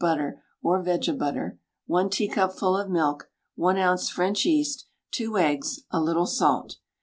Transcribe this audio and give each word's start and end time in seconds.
butter, 0.01 0.41
or 0.63 0.81
vege 0.83 1.15
butter, 1.15 1.59
1 1.85 2.09
teacupful 2.09 2.75
of 2.75 2.89
milk, 2.89 3.29
1 3.53 3.77
oz. 3.77 4.09
French 4.09 4.45
yeast, 4.47 4.87
2 5.11 5.37
eggs, 5.37 5.81
a 5.91 6.01
little 6.01 6.25
salt. 6.25 6.77